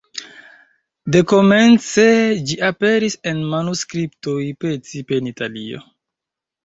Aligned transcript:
Dekomence 1.15 2.05
ĝi 2.51 2.57
aperis 2.71 3.17
en 3.33 3.43
manuskriptoj, 3.55 4.39
precipe 4.67 5.21
en 5.23 5.31
Italio. 5.35 5.89